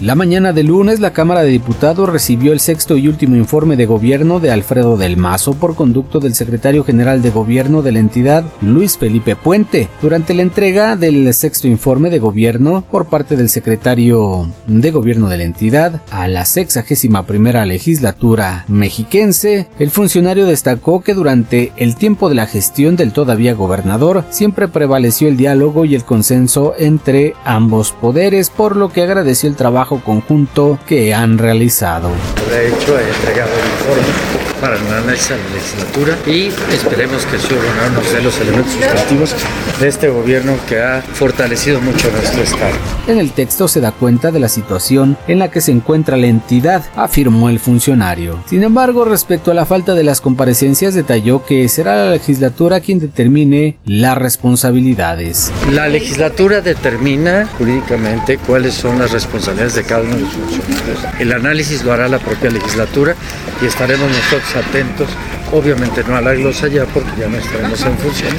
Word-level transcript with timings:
La 0.00 0.14
mañana 0.14 0.52
de 0.52 0.62
lunes, 0.62 1.00
la 1.00 1.12
Cámara 1.12 1.42
de 1.42 1.48
Diputados 1.48 2.08
recibió 2.08 2.52
el 2.52 2.60
sexto 2.60 2.96
y 2.96 3.08
último 3.08 3.34
informe 3.34 3.76
de 3.76 3.86
gobierno 3.86 4.38
de 4.38 4.52
Alfredo 4.52 4.96
del 4.96 5.16
Mazo 5.16 5.54
por 5.54 5.74
conducto 5.74 6.20
del 6.20 6.36
secretario 6.36 6.84
general 6.84 7.20
de 7.20 7.30
gobierno 7.30 7.82
de 7.82 7.90
la 7.90 7.98
entidad, 7.98 8.44
Luis 8.60 8.96
Felipe 8.96 9.34
Puente. 9.34 9.88
Durante 10.00 10.34
la 10.34 10.42
entrega 10.42 10.94
del 10.94 11.34
sexto 11.34 11.66
informe 11.66 12.10
de 12.10 12.20
gobierno 12.20 12.84
por 12.88 13.06
parte 13.06 13.34
del 13.34 13.48
secretario 13.48 14.48
de 14.68 14.90
gobierno 14.92 15.28
de 15.28 15.38
la 15.38 15.42
entidad 15.42 16.00
a 16.12 16.28
la 16.28 16.44
sexagésima 16.44 17.26
primera 17.26 17.66
legislatura 17.66 18.66
mexiquense, 18.68 19.66
el 19.80 19.90
funcionario 19.90 20.46
destacó 20.46 21.00
que 21.00 21.14
durante 21.14 21.72
el 21.76 21.96
tiempo 21.96 22.28
de 22.28 22.36
la 22.36 22.46
gestión 22.46 22.94
del 22.94 23.12
todavía 23.12 23.54
gobernador 23.54 24.24
siempre 24.30 24.68
prevaleció 24.68 25.26
el 25.26 25.36
diálogo 25.36 25.84
y 25.84 25.96
el 25.96 26.04
consenso 26.04 26.74
entre 26.78 27.34
ambos 27.44 27.90
poderes, 27.90 28.48
por 28.50 28.76
lo 28.76 28.92
que 28.92 29.02
agradeció 29.02 29.48
el 29.48 29.56
trabajo 29.56 29.87
conjunto 29.96 30.78
que 30.86 31.14
han 31.14 31.38
realizado. 31.38 32.10
De 32.50 32.68
hecho, 32.68 32.98
he 32.98 33.08
entregado 33.08 33.50
el 33.52 33.66
informe 33.66 34.47
para 34.60 34.76
el 34.76 34.86
análisis 34.86 35.30
de 35.30 35.36
la 35.36 35.54
legislatura 35.54 36.18
y 36.26 36.46
esperemos 36.72 37.24
que 37.26 37.36
el 37.36 37.42
señor 37.42 37.62
gobernador 37.62 37.92
nos 37.92 38.12
dé 38.12 38.22
los 38.22 38.40
elementos 38.40 38.72
sustantivos 38.72 39.34
de 39.80 39.88
este 39.88 40.08
gobierno 40.08 40.56
que 40.68 40.80
ha 40.80 41.02
fortalecido 41.02 41.80
mucho 41.80 42.10
nuestro 42.10 42.42
Estado. 42.42 42.74
En 43.06 43.18
el 43.18 43.32
texto 43.32 43.68
se 43.68 43.80
da 43.80 43.92
cuenta 43.92 44.30
de 44.30 44.40
la 44.40 44.48
situación 44.48 45.16
en 45.28 45.38
la 45.38 45.50
que 45.50 45.60
se 45.60 45.72
encuentra 45.72 46.16
la 46.16 46.26
entidad, 46.26 46.84
afirmó 46.96 47.48
el 47.48 47.60
funcionario. 47.60 48.38
Sin 48.46 48.62
embargo, 48.62 49.04
respecto 49.04 49.50
a 49.50 49.54
la 49.54 49.66
falta 49.66 49.94
de 49.94 50.04
las 50.04 50.20
comparecencias, 50.20 50.94
detalló 50.94 51.44
que 51.44 51.68
será 51.68 51.96
la 51.96 52.10
legislatura 52.10 52.80
quien 52.80 52.98
determine 52.98 53.78
las 53.84 54.18
responsabilidades. 54.18 55.52
La 55.72 55.88
legislatura 55.88 56.60
determina 56.60 57.48
jurídicamente 57.58 58.38
cuáles 58.38 58.74
son 58.74 58.98
las 58.98 59.12
responsabilidades 59.12 59.74
de 59.74 59.84
cada 59.84 60.02
uno 60.02 60.16
de 60.16 60.22
los 60.22 60.32
funcionarios. 60.32 61.20
El 61.20 61.32
análisis 61.32 61.84
lo 61.84 61.92
hará 61.92 62.08
la 62.08 62.18
propia 62.18 62.50
legislatura 62.50 63.14
y 63.62 63.66
estaremos 63.66 64.08
nosotros 64.08 64.47
atentos, 64.56 65.08
obviamente 65.52 66.04
no 66.04 66.16
a 66.16 66.20
la 66.20 66.34
glosa 66.34 66.68
ya 66.68 66.84
porque 66.86 67.10
ya 67.18 67.28
no 67.28 67.36
estaremos 67.38 67.80
en 67.82 67.96
función, 67.98 68.32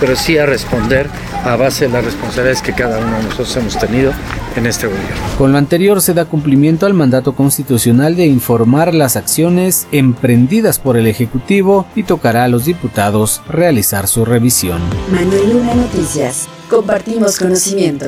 pero 0.00 0.16
sí 0.16 0.38
a 0.38 0.46
responder 0.46 1.08
a 1.44 1.56
base 1.56 1.86
de 1.86 1.92
las 1.92 2.04
responsabilidades 2.04 2.62
que 2.62 2.72
cada 2.72 2.98
uno 2.98 3.16
de 3.16 3.22
nosotros 3.24 3.56
hemos 3.56 3.78
tenido 3.78 4.12
en 4.56 4.66
este 4.66 4.86
gobierno. 4.86 5.16
Con 5.38 5.52
lo 5.52 5.58
anterior 5.58 6.00
se 6.00 6.14
da 6.14 6.24
cumplimiento 6.24 6.86
al 6.86 6.94
mandato 6.94 7.34
constitucional 7.34 8.16
de 8.16 8.26
informar 8.26 8.94
las 8.94 9.16
acciones 9.16 9.86
emprendidas 9.92 10.78
por 10.78 10.96
el 10.96 11.06
Ejecutivo 11.06 11.86
y 11.94 12.02
tocará 12.02 12.44
a 12.44 12.48
los 12.48 12.64
diputados 12.64 13.42
realizar 13.48 14.08
su 14.08 14.24
revisión. 14.24 14.80
Manuel 15.10 15.52
Luna 15.52 15.74
Noticias. 15.74 16.48
Compartimos 16.68 17.38
conocimiento. 17.38 18.06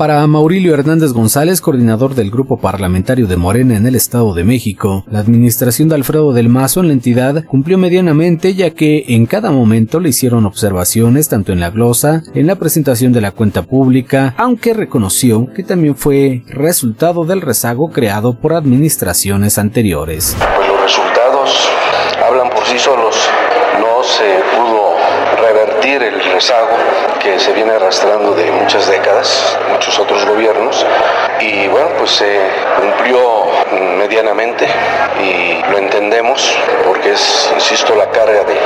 Para 0.00 0.26
Maurilio 0.26 0.72
Hernández 0.72 1.12
González, 1.12 1.60
coordinador 1.60 2.14
del 2.14 2.30
grupo 2.30 2.58
parlamentario 2.58 3.26
de 3.26 3.36
Morena 3.36 3.76
en 3.76 3.86
el 3.86 3.94
Estado 3.94 4.32
de 4.32 4.44
México, 4.44 5.04
la 5.10 5.18
administración 5.18 5.90
de 5.90 5.96
Alfredo 5.96 6.32
del 6.32 6.48
Mazo 6.48 6.80
en 6.80 6.86
la 6.86 6.94
entidad 6.94 7.44
cumplió 7.44 7.76
medianamente 7.76 8.54
ya 8.54 8.70
que 8.70 9.04
en 9.08 9.26
cada 9.26 9.50
momento 9.50 10.00
le 10.00 10.08
hicieron 10.08 10.46
observaciones 10.46 11.28
tanto 11.28 11.52
en 11.52 11.60
la 11.60 11.68
glosa, 11.68 12.22
en 12.32 12.46
la 12.46 12.56
presentación 12.56 13.12
de 13.12 13.20
la 13.20 13.32
cuenta 13.32 13.60
pública, 13.60 14.34
aunque 14.38 14.72
reconoció 14.72 15.52
que 15.54 15.64
también 15.64 15.94
fue 15.94 16.44
resultado 16.46 17.26
del 17.26 17.42
rezago 17.42 17.90
creado 17.90 18.40
por 18.40 18.54
administraciones 18.54 19.58
anteriores. 19.58 20.34
Pues 20.56 20.66
los 20.66 20.80
resultados 20.80 21.68
hablan 22.26 22.48
por 22.48 22.64
sí 22.64 22.78
solos. 22.78 23.16
No 23.78 24.02
se 24.02 24.40
pudo 24.56 24.79
el 25.88 26.22
rezago 26.32 26.68
que 27.20 27.38
se 27.38 27.52
viene 27.52 27.72
arrastrando 27.72 28.34
de 28.34 28.50
muchas 28.52 28.86
décadas, 28.86 29.58
muchos 29.72 29.98
otros 29.98 30.26
gobiernos, 30.26 30.84
y 31.40 31.66
bueno, 31.68 31.88
pues 31.98 32.10
se 32.10 32.38
cumplió 32.78 33.46
medianamente 33.96 34.68
y 35.22 35.62
lo 35.70 35.78
entendemos 35.78 36.54
porque 36.86 37.12
es, 37.12 37.50
insisto, 37.54 37.94
la 37.94 38.10
carga 38.10 38.44
de 38.44 38.58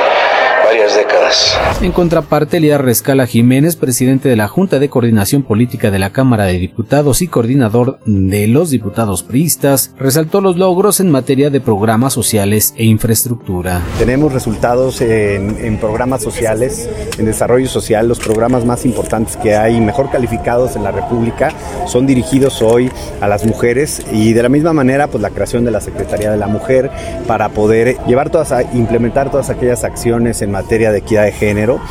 varias 0.65 0.95
décadas. 0.95 1.57
En 1.81 1.91
contraparte, 1.91 2.57
Elías 2.57 2.81
Rescala 2.81 3.27
Jiménez, 3.27 3.75
presidente 3.75 4.29
de 4.29 4.35
la 4.35 4.47
Junta 4.47 4.79
de 4.79 4.89
Coordinación 4.89 5.43
Política 5.43 5.91
de 5.91 5.99
la 5.99 6.09
Cámara 6.09 6.45
de 6.45 6.53
Diputados 6.57 7.21
y 7.21 7.27
coordinador 7.27 7.99
de 8.05 8.47
los 8.47 8.71
diputados 8.71 9.21
priistas, 9.21 9.93
resaltó 9.97 10.41
los 10.41 10.57
logros 10.57 10.99
en 10.99 11.11
materia 11.11 11.49
de 11.49 11.61
programas 11.61 12.13
sociales 12.13 12.73
e 12.77 12.85
infraestructura. 12.85 13.81
Tenemos 13.99 14.33
resultados 14.33 15.01
en, 15.01 15.57
en 15.63 15.77
programas 15.77 16.23
sociales, 16.23 16.89
en 17.17 17.25
desarrollo 17.25 17.67
social, 17.67 18.07
los 18.07 18.19
programas 18.19 18.65
más 18.65 18.85
importantes 18.85 19.37
que 19.37 19.55
hay, 19.55 19.79
mejor 19.79 20.09
calificados 20.09 20.75
en 20.75 20.83
la 20.83 20.91
República, 20.91 21.51
son 21.85 22.07
dirigidos 22.07 22.61
hoy 22.63 22.91
a 23.21 23.27
las 23.27 23.45
mujeres 23.45 24.01
y 24.11 24.33
de 24.33 24.41
la 24.41 24.49
misma 24.49 24.73
manera, 24.73 25.07
pues 25.07 25.21
la 25.21 25.29
creación 25.29 25.63
de 25.63 25.71
la 25.71 25.81
Secretaría 25.81 26.31
de 26.31 26.37
la 26.37 26.47
Mujer 26.47 26.89
para 27.27 27.49
poder 27.49 27.97
llevar 28.07 28.31
todas, 28.31 28.51
a 28.51 28.63
implementar 28.63 29.29
todas 29.29 29.49
aquellas 29.51 29.83
acciones 29.83 30.41
en 30.41 30.54
materia 30.55 30.93
de 30.93 30.99
equidad 30.99 31.25
de 31.25 31.33
género. 31.33 31.81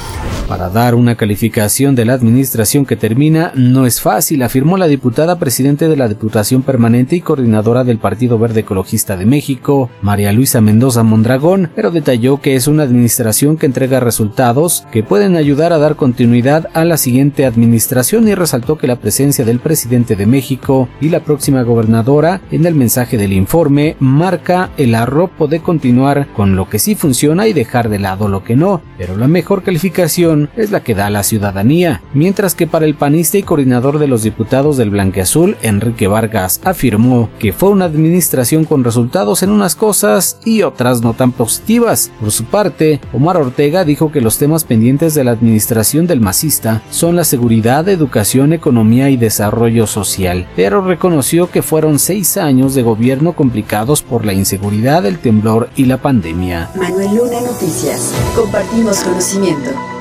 Para 0.48 0.68
dar 0.68 0.94
una 0.94 1.16
calificación 1.16 1.94
de 1.94 2.04
la 2.04 2.12
administración 2.12 2.84
que 2.84 2.96
termina 2.96 3.52
no 3.54 3.86
es 3.86 4.00
fácil, 4.00 4.42
afirmó 4.42 4.76
la 4.76 4.86
diputada 4.86 5.38
presidente 5.38 5.88
de 5.88 5.96
la 5.96 6.08
Diputación 6.08 6.62
Permanente 6.62 7.16
y 7.16 7.22
coordinadora 7.22 7.82
del 7.82 7.98
Partido 7.98 8.38
Verde 8.38 8.60
Ecologista 8.60 9.16
de 9.16 9.24
México, 9.24 9.88
María 10.02 10.32
Luisa 10.32 10.60
Mendoza 10.60 11.02
Mondragón, 11.02 11.70
pero 11.74 11.90
detalló 11.90 12.42
que 12.42 12.56
es 12.56 12.66
una 12.66 12.82
administración 12.82 13.56
que 13.56 13.66
entrega 13.66 14.00
resultados 14.00 14.86
que 14.92 15.02
pueden 15.02 15.36
ayudar 15.36 15.72
a 15.72 15.78
dar 15.78 15.96
continuidad 15.96 16.68
a 16.74 16.84
la 16.84 16.98
siguiente 16.98 17.46
administración 17.46 18.28
y 18.28 18.34
resaltó 18.34 18.76
que 18.76 18.86
la 18.86 18.96
presencia 18.96 19.46
del 19.46 19.60
presidente 19.60 20.14
de 20.14 20.26
México 20.26 20.88
y 21.00 21.08
la 21.08 21.20
próxima 21.20 21.62
gobernadora 21.62 22.42
en 22.50 22.66
el 22.66 22.74
mensaje 22.74 23.16
del 23.16 23.32
informe 23.32 23.96
marca 23.98 24.70
el 24.76 24.94
arropo 24.94 25.48
de 25.48 25.60
continuar 25.60 26.28
con 26.34 26.54
lo 26.54 26.68
que 26.68 26.78
sí 26.78 26.94
funciona 26.94 27.48
y 27.48 27.54
dejar 27.54 27.88
de 27.88 27.98
lado 27.98 28.28
lo 28.28 28.44
que 28.44 28.53
no, 28.56 28.80
pero 28.98 29.16
la 29.16 29.28
mejor 29.28 29.62
calificación 29.62 30.50
es 30.56 30.70
la 30.70 30.82
que 30.82 30.94
da 30.94 31.10
la 31.10 31.22
ciudadanía, 31.22 32.02
mientras 32.12 32.54
que 32.54 32.66
para 32.66 32.86
el 32.86 32.94
panista 32.94 33.38
y 33.38 33.42
coordinador 33.42 33.98
de 33.98 34.08
los 34.08 34.22
diputados 34.22 34.76
del 34.76 34.90
Blanqueazul, 34.90 35.56
Enrique 35.62 36.08
Vargas, 36.08 36.60
afirmó 36.64 37.28
que 37.38 37.52
fue 37.52 37.70
una 37.70 37.84
administración 37.84 38.64
con 38.64 38.84
resultados 38.84 39.42
en 39.42 39.50
unas 39.50 39.74
cosas 39.74 40.38
y 40.44 40.62
otras 40.62 41.02
no 41.02 41.14
tan 41.14 41.32
positivas. 41.32 42.10
Por 42.20 42.30
su 42.30 42.44
parte, 42.44 43.00
Omar 43.12 43.36
Ortega 43.36 43.84
dijo 43.84 44.10
que 44.10 44.20
los 44.20 44.38
temas 44.38 44.64
pendientes 44.64 45.14
de 45.14 45.24
la 45.24 45.32
administración 45.32 46.06
del 46.06 46.20
masista 46.20 46.82
son 46.90 47.16
la 47.16 47.24
seguridad, 47.24 47.88
educación, 47.88 48.52
economía 48.52 49.10
y 49.10 49.16
desarrollo 49.16 49.86
social, 49.86 50.46
pero 50.56 50.80
reconoció 50.80 51.50
que 51.50 51.62
fueron 51.62 51.98
seis 51.98 52.36
años 52.36 52.74
de 52.74 52.82
gobierno 52.82 53.34
complicados 53.34 54.02
por 54.02 54.24
la 54.24 54.32
inseguridad, 54.32 55.06
el 55.06 55.18
temblor 55.18 55.68
y 55.76 55.84
la 55.86 55.98
pandemia. 55.98 56.70
Manuel 56.76 57.16
Luna 57.16 57.40
Noticias. 57.40 58.12
Compartimos 58.44 59.02
conocimiento. 59.02 59.93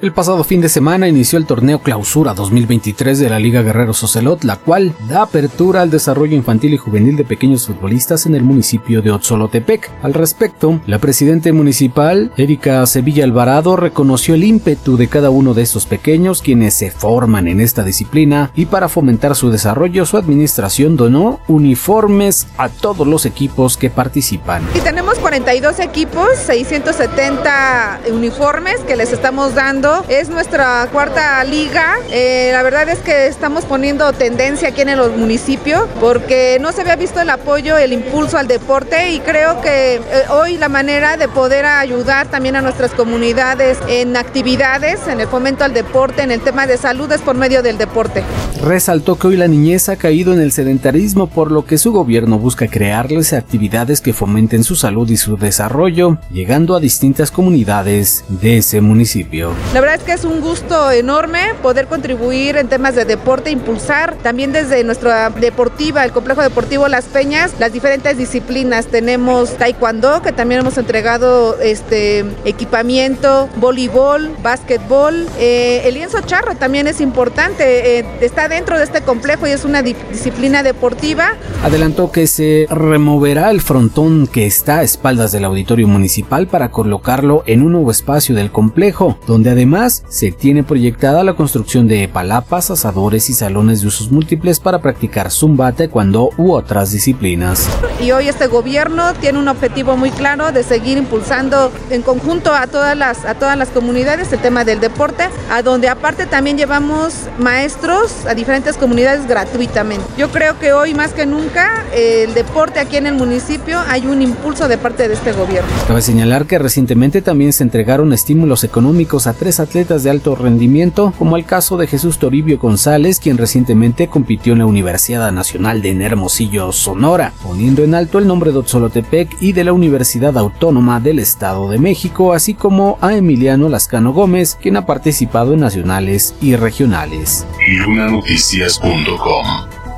El 0.00 0.12
pasado 0.12 0.44
fin 0.44 0.60
de 0.60 0.68
semana 0.68 1.08
inició 1.08 1.40
el 1.40 1.46
torneo 1.46 1.80
Clausura 1.80 2.32
2023 2.32 3.18
de 3.18 3.30
la 3.30 3.40
Liga 3.40 3.62
Guerreros 3.62 4.04
Ocelot, 4.04 4.44
la 4.44 4.54
cual 4.54 4.94
da 5.08 5.22
apertura 5.22 5.82
al 5.82 5.90
desarrollo 5.90 6.36
infantil 6.36 6.72
y 6.74 6.76
juvenil 6.76 7.16
de 7.16 7.24
pequeños 7.24 7.66
futbolistas 7.66 8.24
en 8.24 8.36
el 8.36 8.44
municipio 8.44 9.02
de 9.02 9.10
Otzolotepec. 9.10 9.90
Al 10.04 10.14
respecto, 10.14 10.80
la 10.86 11.00
presidenta 11.00 11.52
municipal, 11.52 12.30
Erika 12.36 12.86
Sevilla 12.86 13.24
Alvarado, 13.24 13.74
reconoció 13.74 14.36
el 14.36 14.44
ímpetu 14.44 14.96
de 14.96 15.08
cada 15.08 15.30
uno 15.30 15.52
de 15.52 15.62
estos 15.62 15.84
pequeños 15.86 16.42
quienes 16.42 16.74
se 16.74 16.92
forman 16.92 17.48
en 17.48 17.60
esta 17.60 17.82
disciplina 17.82 18.52
y 18.54 18.66
para 18.66 18.88
fomentar 18.88 19.34
su 19.34 19.50
desarrollo, 19.50 20.06
su 20.06 20.16
administración 20.16 20.96
donó 20.96 21.40
uniformes 21.48 22.46
a 22.56 22.68
todos 22.68 23.04
los 23.04 23.26
equipos 23.26 23.76
que 23.76 23.90
participan. 23.90 24.62
Y 24.76 24.78
tenemos 24.78 25.18
42 25.18 25.80
equipos, 25.80 26.28
670 26.46 28.02
uniformes 28.12 28.78
que 28.86 28.94
les 28.94 29.12
estamos 29.12 29.56
dando 29.56 29.87
es 30.08 30.28
nuestra 30.28 30.88
cuarta 30.92 31.42
liga. 31.44 31.96
Eh, 32.10 32.50
la 32.52 32.62
verdad 32.62 32.88
es 32.88 32.98
que 32.98 33.26
estamos 33.26 33.64
poniendo 33.64 34.12
tendencia 34.12 34.68
aquí 34.68 34.80
en 34.82 34.88
el 34.90 35.10
municipio 35.10 35.88
porque 36.00 36.58
no 36.60 36.72
se 36.72 36.82
había 36.82 36.96
visto 36.96 37.20
el 37.20 37.30
apoyo, 37.30 37.76
el 37.76 37.92
impulso 37.92 38.38
al 38.38 38.46
deporte 38.46 39.10
y 39.10 39.20
creo 39.20 39.60
que 39.60 39.96
eh, 39.96 40.00
hoy 40.30 40.56
la 40.56 40.68
manera 40.68 41.16
de 41.16 41.28
poder 41.28 41.66
ayudar 41.66 42.28
también 42.28 42.56
a 42.56 42.62
nuestras 42.62 42.92
comunidades 42.92 43.78
en 43.88 44.16
actividades, 44.16 45.06
en 45.08 45.20
el 45.20 45.28
fomento 45.28 45.64
al 45.64 45.72
deporte, 45.72 46.22
en 46.22 46.30
el 46.30 46.40
tema 46.40 46.66
de 46.66 46.76
salud 46.76 47.10
es 47.12 47.20
por 47.20 47.36
medio 47.36 47.62
del 47.62 47.78
deporte. 47.78 48.22
Resaltó 48.62 49.18
que 49.18 49.28
hoy 49.28 49.36
la 49.36 49.48
niñez 49.48 49.88
ha 49.88 49.96
caído 49.96 50.32
en 50.32 50.40
el 50.40 50.52
sedentarismo 50.52 51.28
por 51.28 51.50
lo 51.50 51.64
que 51.64 51.78
su 51.78 51.92
gobierno 51.92 52.38
busca 52.38 52.66
crearles 52.66 53.32
actividades 53.32 54.00
que 54.00 54.12
fomenten 54.12 54.64
su 54.64 54.76
salud 54.76 55.08
y 55.08 55.16
su 55.16 55.36
desarrollo, 55.36 56.18
llegando 56.30 56.76
a 56.76 56.80
distintas 56.80 57.30
comunidades 57.30 58.24
de 58.28 58.58
ese 58.58 58.80
municipio. 58.80 59.52
Verdad 59.80 59.96
es 59.96 60.02
que 60.02 60.12
es 60.12 60.24
un 60.24 60.40
gusto 60.40 60.90
enorme 60.90 61.40
poder 61.62 61.86
contribuir 61.86 62.56
en 62.56 62.68
temas 62.68 62.94
de 62.94 63.04
deporte, 63.04 63.50
impulsar 63.50 64.16
también 64.22 64.50
desde 64.50 64.82
nuestra 64.82 65.30
deportiva, 65.30 66.04
el 66.04 66.12
complejo 66.12 66.42
deportivo 66.42 66.88
Las 66.88 67.04
Peñas, 67.04 67.52
las 67.58 67.72
diferentes 67.72 68.16
disciplinas. 68.16 68.86
Tenemos 68.86 69.56
taekwondo, 69.56 70.22
que 70.22 70.32
también 70.32 70.62
hemos 70.62 70.78
entregado 70.78 71.58
este 71.60 72.24
equipamiento, 72.44 73.48
voleibol, 73.56 74.30
básquetbol. 74.42 75.26
Eh, 75.38 75.82
el 75.84 75.94
lienzo 75.94 76.20
charro 76.22 76.54
también 76.56 76.86
es 76.86 77.00
importante, 77.00 77.98
eh, 77.98 78.06
está 78.20 78.48
dentro 78.48 78.78
de 78.78 78.84
este 78.84 79.02
complejo 79.02 79.46
y 79.46 79.50
es 79.50 79.64
una 79.64 79.82
disciplina 79.82 80.62
deportiva. 80.62 81.34
Adelantó 81.62 82.10
que 82.10 82.26
se 82.26 82.66
removerá 82.70 83.50
el 83.50 83.60
frontón 83.60 84.26
que 84.26 84.46
está 84.46 84.78
a 84.78 84.82
espaldas 84.82 85.30
del 85.32 85.44
auditorio 85.44 85.86
municipal 85.86 86.46
para 86.46 86.70
colocarlo 86.70 87.42
en 87.46 87.62
un 87.62 87.72
nuevo 87.72 87.90
espacio 87.90 88.34
del 88.34 88.50
complejo, 88.50 89.18
donde 89.26 89.50
además 89.50 89.67
se 90.08 90.32
tiene 90.32 90.62
proyectada 90.62 91.22
la 91.22 91.34
construcción 91.34 91.88
de 91.88 92.08
palapas, 92.08 92.70
asadores 92.70 93.28
y 93.28 93.34
salones 93.34 93.82
de 93.82 93.88
usos 93.88 94.10
múltiples 94.10 94.60
para 94.60 94.80
practicar 94.80 95.30
zumba, 95.30 95.72
taekwondo 95.72 96.30
u 96.38 96.52
otras 96.52 96.90
disciplinas. 96.90 97.68
Y 98.00 98.12
hoy 98.12 98.28
este 98.28 98.46
gobierno 98.46 99.12
tiene 99.20 99.38
un 99.38 99.46
objetivo 99.46 99.96
muy 99.96 100.10
claro 100.10 100.52
de 100.52 100.62
seguir 100.62 100.96
impulsando 100.96 101.70
en 101.90 102.00
conjunto 102.00 102.54
a 102.54 102.66
todas 102.66 102.96
las, 102.96 103.26
a 103.26 103.34
todas 103.34 103.58
las 103.58 103.68
comunidades 103.68 104.32
el 104.32 104.38
tema 104.38 104.64
del 104.64 104.80
deporte, 104.80 105.24
a 105.50 105.60
donde 105.62 105.88
aparte 105.88 106.24
también 106.24 106.56
llevamos 106.56 107.12
maestros 107.38 108.24
a 108.26 108.34
diferentes 108.34 108.78
comunidades 108.78 109.28
gratuitamente. 109.28 110.04
Yo 110.16 110.30
creo 110.30 110.58
que 110.58 110.72
hoy 110.72 110.94
más 110.94 111.12
que 111.12 111.26
nunca 111.26 111.84
el 111.94 112.32
deporte 112.32 112.80
aquí 112.80 112.96
en 112.96 113.06
el 113.06 113.14
municipio 113.14 113.78
hay 113.88 114.06
un 114.06 114.22
impulso 114.22 114.66
de 114.66 114.78
parte 114.78 115.08
de 115.08 115.14
este 115.14 115.32
gobierno. 115.32 115.68
Cabe 115.86 116.00
señalar 116.00 116.46
que 116.46 116.58
recientemente 116.58 117.20
también 117.20 117.52
se 117.52 117.64
entregaron 117.64 118.14
estímulos 118.14 118.64
económicos 118.64 119.26
a 119.26 119.34
tres 119.34 119.57
atletas 119.60 120.02
de 120.02 120.10
alto 120.10 120.34
rendimiento, 120.34 121.12
como 121.18 121.36
el 121.36 121.44
caso 121.44 121.76
de 121.76 121.86
Jesús 121.86 122.18
Toribio 122.18 122.58
González, 122.58 123.20
quien 123.20 123.38
recientemente 123.38 124.08
compitió 124.08 124.52
en 124.52 124.60
la 124.60 124.66
Universidad 124.66 125.32
Nacional 125.32 125.82
de 125.82 125.98
Hermosillo, 126.02 126.72
Sonora, 126.72 127.32
poniendo 127.42 127.82
en 127.82 127.94
alto 127.94 128.18
el 128.18 128.26
nombre 128.26 128.52
de 128.52 128.58
Otzolotepec 128.58 129.36
y 129.40 129.52
de 129.52 129.64
la 129.64 129.72
Universidad 129.72 130.36
Autónoma 130.38 131.00
del 131.00 131.18
Estado 131.18 131.68
de 131.68 131.78
México, 131.78 132.32
así 132.32 132.54
como 132.54 132.98
a 133.00 133.14
Emiliano 133.14 133.68
Lascano 133.68 134.12
Gómez, 134.12 134.56
quien 134.60 134.76
ha 134.76 134.86
participado 134.86 135.54
en 135.54 135.60
nacionales 135.60 136.34
y 136.40 136.56
regionales. 136.56 137.46
Lunanoticias.com 137.68 139.46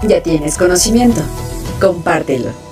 Ya 0.09 0.23
tienes 0.23 0.57
conocimiento. 0.57 1.21
Compártelo. 1.81 2.70